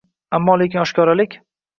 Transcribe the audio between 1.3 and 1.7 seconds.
shallaqilik emas.